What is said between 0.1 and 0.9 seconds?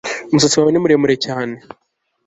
umusatsi wawe ni